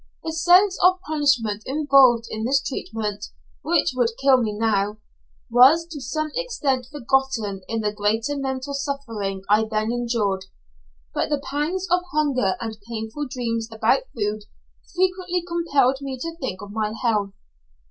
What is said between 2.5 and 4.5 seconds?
treatment which would kill